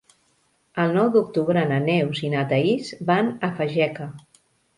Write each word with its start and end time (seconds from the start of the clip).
El 0.83 0.95
nou 0.95 1.11
d'octubre 1.15 1.63
na 1.73 1.77
Neus 1.83 2.23
i 2.29 2.33
na 2.37 2.47
Thaís 2.55 2.91
van 3.11 3.31
a 3.51 3.53
Fageca. 3.61 4.11